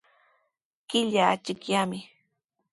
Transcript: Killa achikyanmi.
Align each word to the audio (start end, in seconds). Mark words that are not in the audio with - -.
Killa 0.89 1.21
achikyanmi. 1.33 1.99